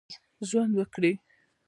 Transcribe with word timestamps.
ژوند 0.49 0.71
وکړي. 0.75 1.13